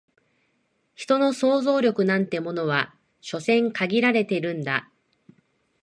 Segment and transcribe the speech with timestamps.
[0.95, 4.89] 人の想像力なんてものは所詮限られてるんだ